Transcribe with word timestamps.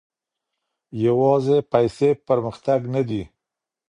يوازي 1.05 1.57
پيسې 1.71 2.09
پرمختګ 2.27 2.79
نه 2.93 3.01
دی. 3.09 3.23